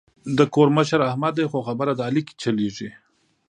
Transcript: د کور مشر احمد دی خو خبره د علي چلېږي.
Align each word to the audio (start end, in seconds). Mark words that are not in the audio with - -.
د 0.37 0.39
کور 0.53 0.67
مشر 0.77 0.99
احمد 1.09 1.33
دی 1.37 1.45
خو 1.51 1.59
خبره 1.67 1.91
د 1.95 1.99
علي 2.07 2.21
چلېږي. 2.41 2.89